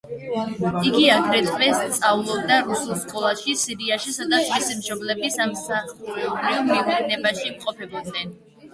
იგი, 0.87 1.03
აგრეთვე, 1.15 1.67
სწავლობდა 1.97 2.57
რუსულ 2.71 2.99
სკოლაში 3.03 3.55
სირიაში, 3.67 4.17
სადაც 4.19 4.51
მისი 4.57 4.81
მშობლები 4.83 5.35
სამსახურეობრივ 5.39 6.69
მივლინებაში 6.75 7.51
იმყოფებოდნენ. 7.55 8.39